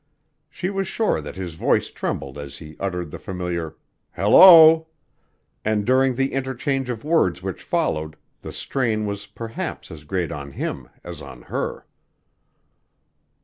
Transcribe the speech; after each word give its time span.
She 0.49 0.71
was 0.71 0.87
sure 0.87 1.21
that 1.21 1.35
his 1.35 1.53
voice 1.53 1.91
trembled 1.91 2.35
as 2.39 2.57
he 2.57 2.75
uttered 2.79 3.11
the 3.11 3.19
familiar. 3.19 3.75
"Hello!" 4.15 4.87
and 5.63 5.85
during 5.85 6.15
the 6.15 6.33
interchange 6.33 6.89
of 6.89 7.03
words 7.03 7.43
which 7.43 7.61
followed, 7.61 8.15
the 8.41 8.51
strain 8.51 9.05
was 9.05 9.27
perhaps 9.27 9.91
as 9.91 10.03
great 10.05 10.31
on 10.31 10.53
him 10.53 10.89
as 11.03 11.21
on 11.21 11.43
her. 11.43 11.85